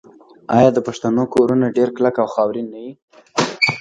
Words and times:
آیا 0.57 0.69
د 0.73 0.79
پښتنو 0.87 1.23
کورونه 1.33 1.65
ډیر 1.77 1.89
کلک 1.95 2.15
او 2.23 2.27
خاورین 2.35 2.67
نه 2.73 2.79
وي؟ 2.83 2.91